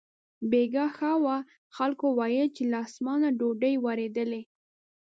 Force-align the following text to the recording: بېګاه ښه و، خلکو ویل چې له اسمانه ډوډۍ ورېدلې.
بېګاه 0.49 0.89
ښه 0.95 1.11
و، 1.23 1.25
خلکو 1.77 2.05
ویل 2.19 2.47
چې 2.55 2.63
له 2.71 2.77
اسمانه 2.87 3.29
ډوډۍ 3.39 3.75
ورېدلې. 3.85 4.41